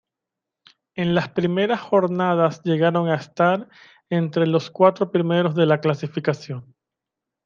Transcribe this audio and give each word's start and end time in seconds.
En 0.95 1.13
las 1.13 1.29
primeras 1.29 1.79
jornadas 1.79 2.63
llegaron 2.63 3.07
a 3.07 3.13
estar 3.13 3.69
entre 4.09 4.47
los 4.47 4.71
cuatro 4.71 5.11
primeros 5.11 5.53
de 5.53 5.67
la 5.67 5.79
clasificación. 5.79 6.73